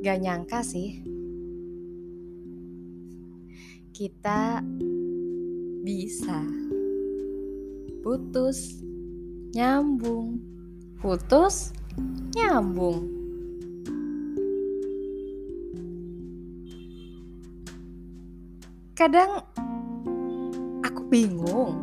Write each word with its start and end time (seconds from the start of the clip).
Gak 0.00 0.16
nyangka 0.16 0.64
sih, 0.64 1.04
kita 3.92 4.64
bisa 5.84 6.40
putus, 8.00 8.80
nyambung, 9.52 10.40
putus, 11.04 11.76
nyambung. 12.32 13.12
Kadang 18.96 19.44
aku 20.80 21.02
bingung, 21.12 21.76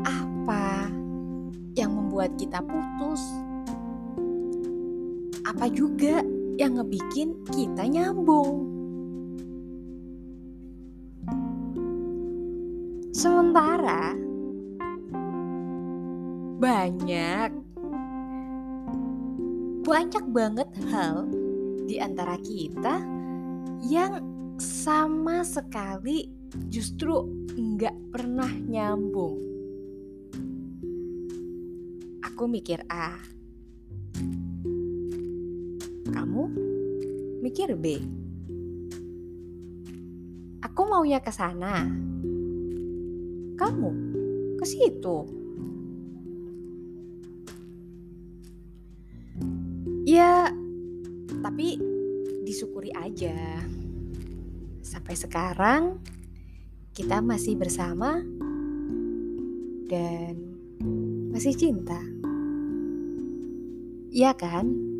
apa 0.00 0.88
yang 1.76 1.92
membuat 1.92 2.32
kita 2.40 2.64
putus? 2.64 3.20
Apa 5.44 5.68
juga 5.68 6.24
yang 6.58 6.74
ngebikin 6.74 7.38
kita 7.54 7.86
nyambung? 7.86 8.66
Sementara 13.14 14.18
banyak 16.58 17.50
banyak 19.86 20.24
banget 20.34 20.68
hal 20.90 21.30
di 21.86 22.02
antara 22.02 22.34
kita 22.42 23.00
yang 23.86 24.20
sama 24.58 25.46
sekali 25.46 26.28
justru 26.66 27.22
nggak 27.54 27.96
pernah 28.10 28.50
nyambung. 28.50 29.38
Aku 32.26 32.50
mikir 32.50 32.82
A, 32.90 33.14
kamu 36.18 36.50
mikir 37.38 37.78
B. 37.78 38.02
Aku 40.66 40.82
maunya 40.90 41.22
ke 41.22 41.30
sana, 41.30 41.86
kamu 43.54 43.90
ke 44.58 44.64
situ. 44.66 45.18
Ya, 50.10 50.50
tapi 51.38 51.78
disyukuri 52.42 52.90
aja. 52.98 53.62
Sampai 54.82 55.14
sekarang 55.14 56.02
kita 56.98 57.22
masih 57.22 57.54
bersama 57.54 58.18
dan 59.86 60.34
masih 61.30 61.54
cinta. 61.54 62.02
Iya 64.10 64.34
kan? 64.34 64.97